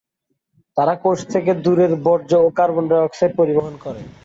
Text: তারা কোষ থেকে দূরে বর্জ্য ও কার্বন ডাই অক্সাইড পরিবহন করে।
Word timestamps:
তারা 0.77 0.93
কোষ 1.03 1.19
থেকে 1.33 1.51
দূরে 1.63 1.85
বর্জ্য 2.05 2.31
ও 2.39 2.47
কার্বন 2.59 2.85
ডাই 2.89 3.01
অক্সাইড 3.03 3.31
পরিবহন 3.39 3.73
করে। 3.83 4.01